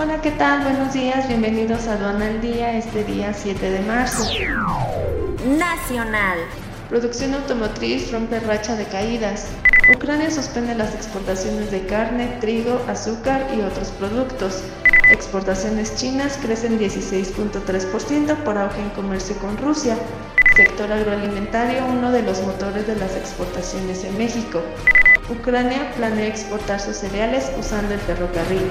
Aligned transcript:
Hola, 0.00 0.20
¿qué 0.20 0.30
tal? 0.30 0.62
Buenos 0.62 0.92
días, 0.94 1.26
bienvenidos 1.26 1.88
a 1.88 1.94
Aduana 1.94 2.26
al 2.26 2.40
Día, 2.40 2.78
este 2.78 3.02
día 3.02 3.34
7 3.34 3.68
de 3.68 3.80
marzo. 3.80 4.30
Nacional. 5.58 6.38
Producción 6.88 7.34
automotriz 7.34 8.12
rompe 8.12 8.38
racha 8.38 8.76
de 8.76 8.84
caídas. 8.84 9.48
Ucrania 9.92 10.30
suspende 10.30 10.76
las 10.76 10.94
exportaciones 10.94 11.72
de 11.72 11.84
carne, 11.86 12.28
trigo, 12.40 12.80
azúcar 12.86 13.44
y 13.52 13.60
otros 13.60 13.88
productos. 13.88 14.62
Exportaciones 15.10 15.96
chinas 15.96 16.38
crecen 16.40 16.78
16.3% 16.78 18.36
por 18.44 18.56
auge 18.56 18.80
en 18.80 18.90
comercio 18.90 19.36
con 19.38 19.56
Rusia. 19.56 19.96
Sector 20.54 20.92
agroalimentario, 20.92 21.84
uno 21.86 22.12
de 22.12 22.22
los 22.22 22.40
motores 22.42 22.86
de 22.86 22.94
las 22.94 23.16
exportaciones 23.16 24.04
en 24.04 24.16
México. 24.16 24.62
Ucrania 25.28 25.90
planea 25.96 26.28
exportar 26.28 26.78
sus 26.78 26.98
cereales 26.98 27.50
usando 27.58 27.94
el 27.94 28.00
ferrocarril. 28.00 28.70